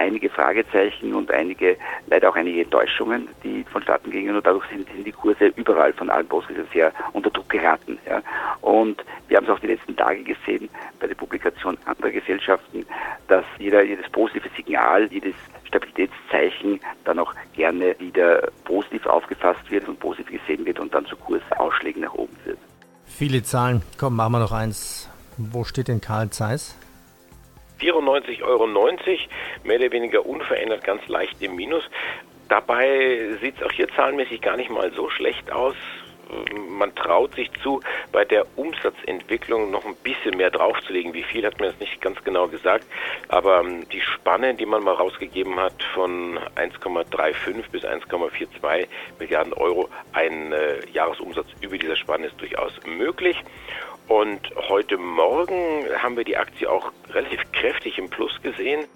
einige 0.00 0.30
Fragezeichen 0.30 1.14
und 1.14 1.30
einige, 1.30 1.76
leider 2.06 2.30
auch 2.30 2.36
einige 2.36 2.62
Enttäuschungen, 2.62 3.28
die 3.44 3.64
vonstatten 3.64 4.10
gingen 4.10 4.34
und 4.34 4.46
dadurch 4.46 4.66
sind, 4.70 4.88
sind 4.88 5.06
die 5.06 5.12
Kurse 5.12 5.29
überall 5.56 5.92
von 5.92 6.10
allen 6.10 6.26
Börsen 6.26 6.56
sehr 6.72 6.92
unter 7.12 7.30
Druck 7.30 7.48
geraten. 7.48 7.98
Ja. 8.08 8.22
Und 8.60 9.04
wir 9.28 9.36
haben 9.36 9.44
es 9.44 9.50
auch 9.50 9.58
die 9.58 9.68
letzten 9.68 9.96
Tage 9.96 10.22
gesehen 10.22 10.68
bei 10.98 11.06
der 11.06 11.14
Publikation 11.14 11.78
anderer 11.84 12.10
Gesellschaften, 12.10 12.86
dass 13.28 13.44
jeder, 13.58 13.82
jedes 13.82 14.08
positive 14.10 14.48
Signal, 14.56 15.08
jedes 15.12 15.34
Stabilitätszeichen 15.64 16.80
dann 17.04 17.18
auch 17.18 17.32
gerne 17.54 17.94
wieder 17.98 18.48
positiv 18.64 19.06
aufgefasst 19.06 19.70
wird 19.70 19.88
und 19.88 19.98
positiv 20.00 20.40
gesehen 20.40 20.66
wird 20.66 20.80
und 20.80 20.92
dann 20.94 21.06
zu 21.06 21.16
Kursausschlägen 21.16 22.02
nach 22.02 22.14
oben 22.14 22.36
führt. 22.44 22.58
Viele 23.06 23.42
Zahlen. 23.42 23.82
Komm, 23.98 24.16
machen 24.16 24.32
wir 24.32 24.40
noch 24.40 24.52
eins. 24.52 25.08
Wo 25.36 25.64
steht 25.64 25.88
denn 25.88 26.00
Karl 26.00 26.30
Zeiss? 26.30 26.76
94,90 27.80 28.42
Euro, 28.42 28.66
mehr 28.66 29.78
oder 29.78 29.92
weniger 29.92 30.26
unverändert, 30.26 30.84
ganz 30.84 31.06
leicht 31.08 31.40
im 31.40 31.56
Minus. 31.56 31.82
Dabei 32.50 33.38
sieht 33.40 33.56
es 33.58 33.62
auch 33.62 33.70
hier 33.70 33.88
zahlenmäßig 33.94 34.40
gar 34.40 34.56
nicht 34.56 34.70
mal 34.70 34.92
so 34.92 35.08
schlecht 35.08 35.52
aus. 35.52 35.76
Man 36.68 36.92
traut 36.96 37.34
sich 37.36 37.48
zu, 37.62 37.80
bei 38.10 38.24
der 38.24 38.44
Umsatzentwicklung 38.56 39.70
noch 39.70 39.84
ein 39.84 39.94
bisschen 40.02 40.36
mehr 40.36 40.50
draufzulegen. 40.50 41.14
Wie 41.14 41.22
viel 41.22 41.46
hat 41.46 41.60
mir 41.60 41.68
das 41.68 41.78
nicht 41.78 42.00
ganz 42.00 42.22
genau 42.24 42.48
gesagt. 42.48 42.86
Aber 43.28 43.60
ähm, 43.60 43.88
die 43.90 44.00
Spanne, 44.00 44.54
die 44.54 44.66
man 44.66 44.82
mal 44.82 44.94
rausgegeben 44.94 45.60
hat, 45.60 45.80
von 45.94 46.38
1,35 46.56 47.70
bis 47.70 47.84
1,42 47.84 48.88
Milliarden 49.20 49.52
Euro, 49.52 49.88
ein 50.12 50.52
äh, 50.52 50.84
Jahresumsatz 50.92 51.46
über 51.60 51.78
dieser 51.78 51.96
Spanne 51.96 52.26
ist 52.26 52.40
durchaus 52.40 52.72
möglich. 52.84 53.36
Und 54.08 54.40
heute 54.68 54.98
Morgen 54.98 55.86
haben 56.02 56.16
wir 56.16 56.24
die 56.24 56.36
Aktie 56.36 56.68
auch 56.68 56.90
relativ 57.10 57.40
kräftig 57.52 57.96
im 57.96 58.10
Plus 58.10 58.42
gesehen. 58.42 58.86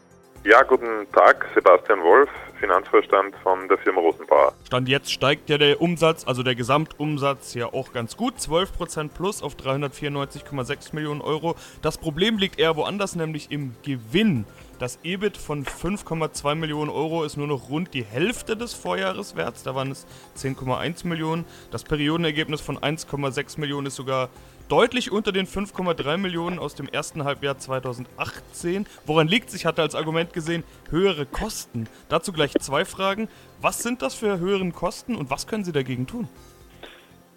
Ja, 0.47 0.63
guten 0.63 1.11
Tag, 1.11 1.47
Sebastian 1.55 2.03
Wolf, 2.03 2.29
Finanzvorstand 2.61 3.35
von 3.43 3.67
der 3.67 3.79
Firma 3.79 4.03
Rosenbauer. 4.03 4.53
Stand 4.67 4.91
jetzt 4.91 5.11
steigt 5.11 5.49
ja 5.49 5.57
der 5.57 5.81
Umsatz, 5.81 6.27
also 6.27 6.43
der 6.43 6.55
Gesamtumsatz 6.55 7.55
ja 7.55 7.73
auch 7.73 7.95
ganz 7.95 8.19
gut, 8.19 8.35
12% 8.35 9.09
plus 9.09 9.43
auf 9.43 9.55
394,6 9.55 10.95
Millionen 10.95 11.23
Euro. 11.23 11.57
Das 11.81 11.97
Problem 11.97 12.37
liegt 12.37 12.59
eher 12.59 12.77
woanders, 12.77 13.17
nämlich 13.17 13.51
im 13.51 13.75
Gewinn. 13.83 14.45
Das 14.79 14.99
EBIT 15.03 15.39
von 15.39 15.65
5,2 15.65 16.55
Millionen 16.57 16.91
Euro 16.91 17.25
ist 17.25 17.39
nur 17.39 17.47
noch 17.47 17.71
rund 17.71 17.95
die 17.95 18.05
Hälfte 18.05 18.55
des 18.55 18.75
Vorjahreswerts, 18.75 19.63
da 19.63 19.75
waren 19.75 19.93
es 19.93 20.07
10,1 20.37 21.07
Millionen. 21.07 21.47
Das 21.71 21.85
Periodenergebnis 21.85 22.61
von 22.61 22.77
1,6 22.77 23.59
Millionen 23.59 23.87
ist 23.87 23.97
sogar 23.97 24.29
deutlich 24.69 25.13
unter 25.13 25.33
den 25.33 25.47
5,3 25.47 26.17
Millionen 26.17 26.59
aus 26.59 26.75
dem 26.75 26.89
ersten 26.89 27.25
Halbjahr 27.25 27.59
2018. 27.59 28.87
Woran 29.07 29.29
liegt 29.29 29.51
es? 29.51 29.55
Ich 29.55 29.67
hatte 29.67 29.83
als 29.83 29.95
Argument 29.95 30.33
gesehen, 30.33 30.65
höhere 30.91 31.27
Kosten. 31.27 31.89
Dazu 32.09 32.33
gleich 32.33 32.53
zwei 32.61 32.85
Fragen. 32.85 33.29
Was 33.61 33.83
sind 33.83 34.03
das 34.03 34.15
für 34.15 34.39
höheren 34.39 34.73
Kosten 34.73 35.17
und 35.17 35.31
was 35.31 35.47
können 35.47 35.65
Sie 35.65 35.73
dagegen 35.73 36.07
tun? 36.07 36.29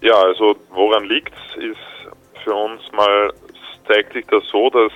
Ja, 0.01 0.21
also 0.21 0.55
woran 0.69 1.05
liegt 1.05 1.33
es, 1.33 1.63
ist 1.63 2.43
für 2.43 2.53
uns 2.53 2.81
mal, 2.91 3.33
zeigt 3.87 4.13
sich 4.13 4.25
das 4.27 4.43
so, 4.47 4.69
dass 4.69 4.91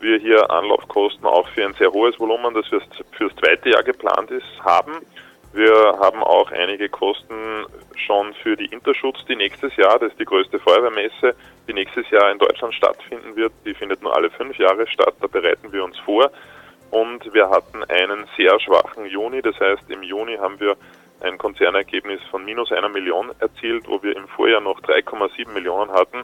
wir 0.00 0.18
hier 0.18 0.50
Anlaufkosten 0.50 1.24
auch 1.24 1.48
für 1.50 1.64
ein 1.64 1.74
sehr 1.74 1.92
hohes 1.92 2.18
Volumen, 2.18 2.54
das 2.54 2.66
fürs, 2.66 2.84
fürs 3.12 3.34
zweite 3.36 3.70
Jahr 3.70 3.84
geplant 3.84 4.30
ist, 4.30 4.46
haben. 4.60 4.92
Wir 5.52 5.98
haben 6.00 6.22
auch 6.22 6.50
einige 6.50 6.88
Kosten 6.88 7.66
schon 7.94 8.32
für 8.42 8.56
die 8.56 8.66
Interschutz, 8.66 9.24
die 9.28 9.36
nächstes 9.36 9.76
Jahr, 9.76 9.98
das 9.98 10.10
ist 10.10 10.18
die 10.18 10.24
größte 10.24 10.58
Feuerwehrmesse, 10.58 11.34
die 11.66 11.72
nächstes 11.72 12.08
Jahr 12.10 12.30
in 12.30 12.38
Deutschland 12.38 12.74
stattfinden 12.74 13.36
wird. 13.36 13.52
Die 13.64 13.74
findet 13.74 14.02
nur 14.02 14.14
alle 14.16 14.30
fünf 14.30 14.56
Jahre 14.58 14.86
statt, 14.86 15.14
da 15.20 15.26
bereiten 15.26 15.72
wir 15.72 15.84
uns 15.84 15.98
vor. 16.00 16.30
Und 16.90 17.32
wir 17.32 17.48
hatten 17.48 17.84
einen 17.84 18.26
sehr 18.36 18.58
schwachen 18.60 19.06
Juni, 19.06 19.40
das 19.40 19.58
heißt 19.58 19.88
im 19.88 20.02
Juni 20.02 20.36
haben 20.36 20.60
wir 20.60 20.76
ein 21.20 21.38
Konzernergebnis 21.38 22.20
von 22.30 22.44
minus 22.44 22.72
einer 22.72 22.88
Million 22.88 23.30
erzielt, 23.38 23.88
wo 23.88 24.02
wir 24.02 24.16
im 24.16 24.28
Vorjahr 24.28 24.60
noch 24.60 24.80
3,7 24.80 25.50
Millionen 25.52 25.92
hatten. 25.92 26.22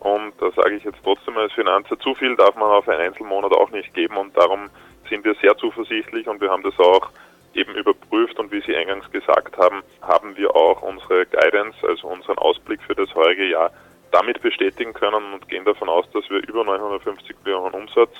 Und 0.00 0.34
da 0.38 0.50
sage 0.50 0.76
ich 0.76 0.84
jetzt 0.84 0.98
trotzdem 1.02 1.36
als 1.38 1.52
Finanzer, 1.54 1.98
zu 1.98 2.14
viel 2.14 2.36
darf 2.36 2.54
man 2.56 2.70
auf 2.70 2.88
einen 2.88 3.00
Einzelmonat 3.00 3.52
auch 3.52 3.70
nicht 3.70 3.94
geben 3.94 4.16
und 4.18 4.36
darum 4.36 4.68
sind 5.08 5.24
wir 5.24 5.34
sehr 5.36 5.56
zuversichtlich 5.56 6.28
und 6.28 6.40
wir 6.40 6.50
haben 6.50 6.62
das 6.62 6.78
auch 6.78 7.10
eben 7.54 7.74
überprüft 7.74 8.38
und 8.38 8.52
wie 8.52 8.60
Sie 8.60 8.76
eingangs 8.76 9.10
gesagt 9.10 9.56
haben, 9.56 9.82
haben 10.02 10.36
wir 10.36 10.54
auch 10.54 10.82
unsere 10.82 11.24
Guidance, 11.26 11.76
also 11.88 12.08
unseren 12.08 12.38
Ausblick 12.38 12.82
für 12.82 12.94
das 12.94 13.14
heurige 13.14 13.48
Jahr 13.48 13.70
damit 14.14 14.40
bestätigen 14.40 14.92
können 14.92 15.34
und 15.34 15.48
gehen 15.48 15.64
davon 15.64 15.88
aus, 15.88 16.06
dass 16.12 16.28
wir 16.30 16.38
über 16.48 16.64
950 16.64 17.34
Millionen 17.44 17.74
Umsatz 17.74 18.12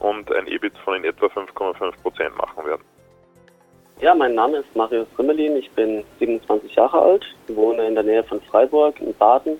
und 0.00 0.30
ein 0.32 0.48
EBIT 0.48 0.76
von 0.78 0.96
in 0.96 1.04
etwa 1.04 1.26
5,5 1.26 2.02
Prozent 2.02 2.36
machen 2.36 2.66
werden. 2.66 2.82
Ja, 4.00 4.14
mein 4.14 4.34
Name 4.34 4.58
ist 4.58 4.74
Marius 4.74 5.06
Rümmelin, 5.16 5.56
ich 5.56 5.70
bin 5.70 6.04
27 6.18 6.74
Jahre 6.74 7.00
alt, 7.00 7.24
wohne 7.46 7.86
in 7.86 7.94
der 7.94 8.02
Nähe 8.02 8.24
von 8.24 8.40
Freiburg 8.42 9.00
in 9.00 9.14
Baden 9.14 9.58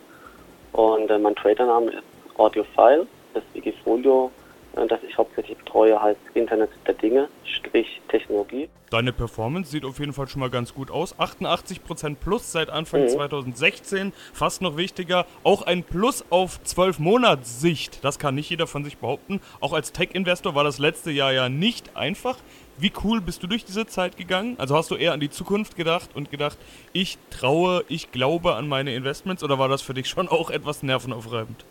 und 0.73 1.09
äh, 1.09 1.19
mein 1.19 1.37
Tradername 1.37 1.93
ist 1.93 2.03
Audiophile, 2.37 3.07
das 3.33 3.45
Wikifolio 3.55 4.31
das 4.77 5.01
ich 5.03 5.17
hauptsächlich 5.17 5.57
betreue, 5.57 6.01
heißt 6.01 6.21
Internet 6.35 6.71
der 6.87 6.95
Dinge, 6.95 7.29
Strich 7.45 8.01
Technologie. 8.09 8.69
Deine 8.91 9.13
Performance 9.13 9.71
sieht 9.71 9.85
auf 9.85 9.99
jeden 9.99 10.13
Fall 10.13 10.29
schon 10.29 10.41
mal 10.41 10.51
ganz 10.51 10.73
gut 10.73 10.91
aus. 10.91 11.19
88% 11.19 12.17
plus 12.17 12.53
seit 12.53 12.71
Anfang 12.71 13.03
mhm. 13.03 13.09
2016. 13.09 14.13
Fast 14.33 14.63
noch 14.63 14.77
wichtiger, 14.77 15.27
auch 15.43 15.63
ein 15.63 15.83
Plus 15.83 16.25
auf 16.31 16.63
12 16.63 17.01
Monats 17.01 17.61
Sicht. 17.61 18.05
Das 18.05 18.19
kann 18.19 18.37
nicht 18.37 18.51
jeder 18.51 18.67
von 18.67 18.85
sich 18.85 18.99
behaupten. 18.99 19.41
Auch 19.61 19.73
als 19.73 19.93
Tech-Investor 19.93 20.55
war 20.55 20.63
das 20.63 20.79
letzte 20.79 21.11
Jahr 21.11 21.33
ja 21.33 21.49
nicht 21.49 21.97
einfach. 21.97 22.37
Wie 22.79 22.93
cool 23.03 23.21
bist 23.21 23.43
du 23.43 23.47
durch 23.47 23.65
diese 23.65 23.87
Zeit 23.87 24.17
gegangen? 24.17 24.57
Also 24.59 24.77
hast 24.77 24.91
du 24.91 24.97
eher 24.97 25.15
an 25.15 25.21
die 25.21 25.31
Zukunft 25.31 25.77
gedacht 25.77 26.11
und 26.15 26.31
gedacht, 26.31 26.59
ich 26.93 27.19
traue, 27.31 27.85
ich 27.89 28.13
glaube 28.13 28.55
an 28.55 28.69
meine 28.69 28.95
Investments 28.95 29.43
oder 29.43 29.59
war 29.59 29.69
das 29.69 29.83
für 29.83 29.95
dich 29.95 30.09
schon 30.09 30.29
auch 30.29 30.51
etwas 30.51 30.83
nervenaufreibend? 30.83 31.65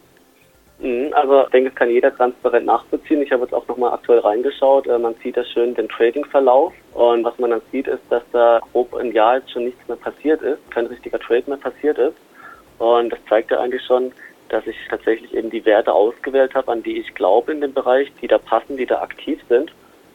Mhm, 0.79 1.13
also 1.13 1.43
ich 1.45 1.51
denke, 1.51 1.69
es 1.69 1.75
kann 1.75 1.89
jeder 1.89 2.15
transparent 2.15 2.65
nachvollziehen. 2.65 3.21
Ich 3.21 3.31
habe 3.31 3.43
jetzt 3.43 3.53
auch 3.53 3.67
nochmal 3.67 3.93
aktuell 3.93 4.19
reingeschaut. 4.19 4.87
Äh, 4.87 4.97
man 4.97 5.15
sieht 5.23 5.37
da 5.37 5.43
schön 5.43 5.73
den 5.73 5.87
Trading-Verlauf. 5.87 6.73
Und 6.93 7.23
was 7.23 7.37
man 7.39 7.51
dann 7.51 7.61
sieht, 7.71 7.87
ist, 7.87 8.03
dass 8.09 8.23
da 8.31 8.59
grob 8.71 8.93
ein 8.93 9.11
Jahr 9.13 9.37
jetzt 9.37 9.51
schon 9.51 9.65
nichts 9.65 9.87
mehr 9.87 9.97
passiert 9.97 10.41
ist, 10.41 10.59
kein 10.71 10.87
richtiger 10.87 11.19
Trade 11.19 11.43
mehr 11.47 11.57
passiert 11.57 11.97
ist. 11.97 12.17
Und 12.79 13.09
das 13.09 13.19
zeigt 13.29 13.51
ja 13.51 13.59
eigentlich 13.59 13.83
schon, 13.85 14.11
dass 14.49 14.67
ich 14.67 14.75
tatsächlich 14.89 15.33
eben 15.33 15.49
die 15.49 15.65
Werte 15.65 15.93
ausgewählt 15.93 16.53
habe, 16.53 16.71
an 16.71 16.83
die 16.83 16.99
ich 16.99 17.15
glaube 17.15 17.53
in 17.53 17.61
dem 17.61 17.73
Bereich, 17.73 18.11
die 18.21 18.27
da 18.27 18.37
passen, 18.37 18.75
die 18.75 18.85
da 18.85 19.01
aktiv 19.01 19.39
sind. 19.47 19.71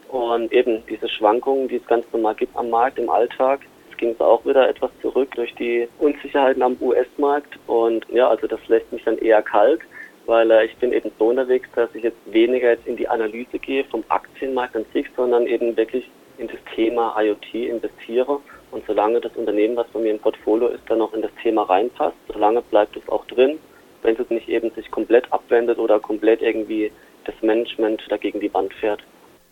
Und 0.09 0.51
eben 0.53 0.85
diese 0.87 1.09
Schwankungen, 1.09 1.69
die 1.69 1.77
es 1.77 1.87
ganz 1.87 2.05
normal 2.13 2.35
gibt 2.35 2.55
am 2.55 2.69
Markt, 2.69 2.99
im 2.99 3.09
Alltag, 3.09 3.61
jetzt 3.89 3.97
ging 3.97 4.11
es 4.11 4.19
auch 4.19 4.45
wieder 4.45 4.69
etwas 4.69 4.91
zurück 5.01 5.29
durch 5.35 5.55
die 5.55 5.87
Unsicherheiten 5.99 6.61
am 6.61 6.77
US-Markt. 6.81 7.57
Und 7.65 8.05
ja, 8.09 8.29
also 8.29 8.45
das 8.45 8.59
lässt 8.67 8.91
mich 8.91 9.03
dann 9.03 9.17
eher 9.17 9.41
kalt 9.41 9.81
weil 10.25 10.49
äh, 10.51 10.65
ich 10.65 10.75
bin 10.77 10.93
eben 10.93 11.11
so 11.17 11.29
unterwegs, 11.29 11.67
dass 11.75 11.93
ich 11.95 12.03
jetzt 12.03 12.17
weniger 12.25 12.71
jetzt 12.71 12.87
in 12.87 12.97
die 12.97 13.07
Analyse 13.07 13.59
gehe 13.59 13.83
vom 13.85 14.03
Aktienmarkt 14.09 14.75
an 14.75 14.85
sich, 14.93 15.07
sondern 15.15 15.47
eben 15.47 15.75
wirklich 15.77 16.09
in 16.37 16.47
das 16.47 16.59
Thema 16.75 17.15
IoT 17.19 17.53
investiere. 17.53 18.39
Und 18.71 18.83
solange 18.87 19.19
das 19.19 19.35
Unternehmen, 19.35 19.75
was 19.75 19.87
bei 19.87 19.99
mir 19.99 20.11
im 20.11 20.19
Portfolio 20.19 20.69
ist, 20.69 20.83
dann 20.87 20.99
noch 20.99 21.13
in 21.13 21.21
das 21.21 21.31
Thema 21.41 21.63
reinpasst, 21.63 22.17
solange 22.31 22.61
bleibt 22.61 22.95
es 22.95 23.07
auch 23.09 23.25
drin. 23.25 23.59
Wenn 24.01 24.15
es 24.15 24.29
nicht 24.29 24.49
eben 24.49 24.71
sich 24.71 24.89
komplett 24.89 25.31
abwendet 25.31 25.77
oder 25.77 25.99
komplett 25.99 26.41
irgendwie 26.41 26.91
das 27.25 27.35
Management 27.41 28.01
dagegen 28.09 28.39
die 28.39 28.53
Wand 28.53 28.73
fährt. 28.73 29.03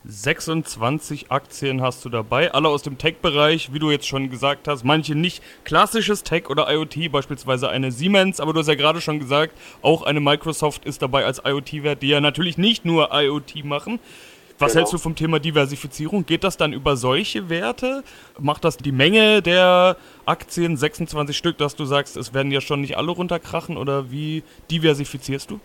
26 0.05 1.29
Aktien 1.29 1.81
hast 1.81 2.05
du 2.05 2.09
dabei, 2.09 2.53
alle 2.53 2.69
aus 2.69 2.83
dem 2.83 2.97
Tech-Bereich, 2.97 3.73
wie 3.73 3.79
du 3.79 3.91
jetzt 3.91 4.07
schon 4.07 4.29
gesagt 4.29 4.69
hast. 4.69 4.85
Manche 4.85 5.13
nicht 5.13 5.43
klassisches 5.65 6.23
Tech 6.23 6.49
oder 6.49 6.71
IoT, 6.71 7.11
beispielsweise 7.11 7.69
eine 7.69 7.91
Siemens, 7.91 8.39
aber 8.39 8.53
du 8.53 8.59
hast 8.59 8.67
ja 8.67 8.75
gerade 8.75 9.01
schon 9.01 9.19
gesagt, 9.19 9.57
auch 9.81 10.03
eine 10.03 10.21
Microsoft 10.21 10.85
ist 10.85 11.01
dabei 11.01 11.25
als 11.25 11.41
IoT-Wert, 11.43 12.01
die 12.01 12.07
ja 12.07 12.21
natürlich 12.21 12.57
nicht 12.57 12.85
nur 12.85 13.09
IoT 13.11 13.65
machen. 13.65 13.99
Was 14.57 14.71
genau. 14.71 14.79
hältst 14.79 14.93
du 14.93 14.97
vom 14.99 15.15
Thema 15.15 15.39
Diversifizierung? 15.39 16.25
Geht 16.25 16.45
das 16.45 16.55
dann 16.55 16.71
über 16.71 16.95
solche 16.95 17.49
Werte? 17.49 18.03
Macht 18.39 18.63
das 18.63 18.77
die 18.77 18.91
Menge 18.93 19.41
der 19.41 19.97
Aktien, 20.25 20.77
26 20.77 21.37
Stück, 21.37 21.57
dass 21.57 21.75
du 21.75 21.83
sagst, 21.83 22.15
es 22.15 22.33
werden 22.33 22.51
ja 22.51 22.61
schon 22.61 22.81
nicht 22.81 22.97
alle 22.97 23.11
runterkrachen 23.11 23.75
oder 23.75 24.11
wie 24.11 24.43
diversifizierst 24.71 25.51
du? 25.51 25.59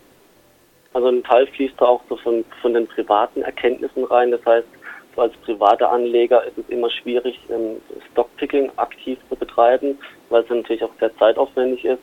Also 0.95 1.09
ein 1.09 1.23
Teil 1.25 1.47
fließt 1.49 1.75
da 1.79 1.87
auch 1.87 2.03
so 2.09 2.17
von, 2.17 2.45
von 2.63 2.73
den 2.73 2.87
privaten 2.87 3.43
Erkenntnissen 3.43 4.05
rein. 4.05 4.31
Das 4.31 4.45
heißt, 4.47 4.67
so 5.15 5.23
als 5.23 5.37
privater 5.39 5.91
Anleger 5.91 6.45
ist 6.45 6.57
es 6.57 6.69
immer 6.69 6.89
schwierig, 6.91 7.39
ähm, 7.51 7.81
Stockpicking 8.11 8.71
aktiv 8.77 9.19
zu 9.29 9.37
betreiben, 9.37 9.99
weil 10.31 10.43
es 10.43 10.49
natürlich 10.49 10.83
auch 10.83 10.95
sehr 10.99 11.15
zeitaufwendig 11.17 11.85
ist. 11.85 12.03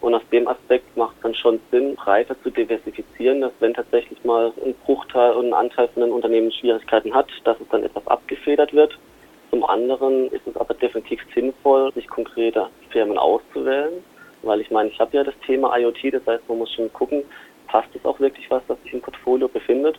Und 0.00 0.14
aus 0.14 0.22
dem 0.32 0.48
Aspekt 0.48 0.96
macht 0.96 1.14
es 1.16 1.22
dann 1.22 1.34
schon 1.36 1.60
Sinn, 1.70 1.94
breiter 1.94 2.34
zu 2.42 2.50
diversifizieren, 2.50 3.40
dass 3.40 3.52
wenn 3.60 3.72
tatsächlich 3.72 4.22
mal 4.24 4.52
ein 4.64 4.74
Bruchteil 4.84 5.32
und 5.34 5.46
ein 5.46 5.54
Anteil 5.54 5.88
von 5.88 6.02
einem 6.02 6.12
Unternehmen 6.12 6.50
Schwierigkeiten 6.50 7.14
hat, 7.14 7.28
dass 7.44 7.60
es 7.60 7.68
dann 7.68 7.84
etwas 7.84 8.04
abgefedert 8.08 8.72
wird. 8.72 8.98
Zum 9.50 9.64
anderen 9.64 10.26
ist 10.32 10.46
es 10.46 10.56
aber 10.56 10.74
definitiv 10.74 11.20
sinnvoll, 11.32 11.92
sich 11.92 12.08
konkrete 12.08 12.68
Firmen 12.90 13.16
auszuwählen, 13.16 13.92
weil 14.42 14.60
ich 14.60 14.72
meine, 14.72 14.88
ich 14.88 14.98
habe 14.98 15.16
ja 15.16 15.22
das 15.22 15.34
Thema 15.46 15.76
IoT, 15.78 16.14
das 16.14 16.26
heißt, 16.26 16.48
man 16.48 16.58
muss 16.58 16.72
schon 16.72 16.92
gucken, 16.92 17.22
passt 17.72 17.88
es 17.94 18.04
auch 18.04 18.20
wirklich 18.20 18.48
was, 18.50 18.62
das 18.68 18.80
sich 18.82 18.92
im 18.92 19.00
Portfolio 19.00 19.48
befindet. 19.48 19.98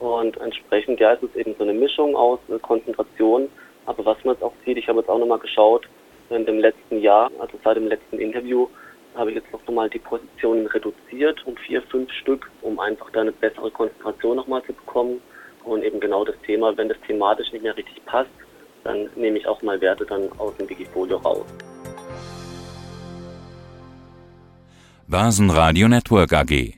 Und 0.00 0.36
entsprechend, 0.38 0.98
ja, 0.98 1.12
ist 1.12 1.22
es 1.22 1.36
eben 1.36 1.54
so 1.56 1.62
eine 1.62 1.72
Mischung 1.72 2.16
aus 2.16 2.40
äh, 2.48 2.58
Konzentration. 2.58 3.48
Aber 3.86 4.04
was 4.04 4.22
man 4.24 4.34
jetzt 4.34 4.42
auch 4.42 4.52
sieht, 4.64 4.76
ich 4.76 4.88
habe 4.88 4.98
jetzt 4.98 5.08
auch 5.08 5.18
nochmal 5.18 5.38
geschaut, 5.38 5.88
in 6.30 6.44
dem 6.44 6.58
letzten 6.58 7.00
Jahr, 7.00 7.30
also 7.38 7.56
seit 7.64 7.76
dem 7.76 7.86
letzten 7.86 8.18
Interview, 8.18 8.66
habe 9.14 9.30
ich 9.30 9.36
jetzt 9.36 9.50
noch 9.52 9.64
nochmal 9.66 9.88
die 9.88 9.98
Positionen 9.98 10.66
reduziert 10.66 11.44
um 11.46 11.56
vier, 11.56 11.82
fünf 11.82 12.12
Stück, 12.12 12.50
um 12.62 12.78
einfach 12.78 13.10
da 13.10 13.22
eine 13.22 13.32
bessere 13.32 13.70
Konzentration 13.70 14.36
nochmal 14.36 14.62
zu 14.64 14.72
bekommen. 14.72 15.20
Und 15.64 15.84
eben 15.84 16.00
genau 16.00 16.24
das 16.24 16.36
Thema, 16.46 16.76
wenn 16.76 16.88
das 16.88 16.98
thematisch 17.06 17.52
nicht 17.52 17.62
mehr 17.62 17.76
richtig 17.76 18.04
passt, 18.06 18.30
dann 18.84 19.08
nehme 19.16 19.38
ich 19.38 19.46
auch 19.46 19.62
mal 19.62 19.80
Werte 19.80 20.04
dann 20.04 20.28
aus 20.38 20.56
dem 20.56 20.68
Wikifolio 20.68 21.16
raus. 21.18 21.46
Börsenradio 25.06 25.88
Network 25.88 26.32
AG 26.32 26.77